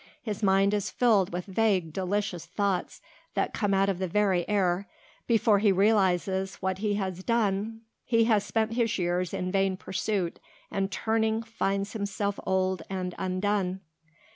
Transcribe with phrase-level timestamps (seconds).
[0.23, 3.03] His mind is filled with vague, delicious thoughts
[3.35, 4.89] that come out of the very air;
[5.27, 10.39] before he realises what he has done he has spent his years in vain pursuit
[10.71, 13.81] and turning finds himself old and undone."